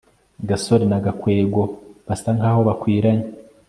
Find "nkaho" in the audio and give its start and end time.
2.37-2.59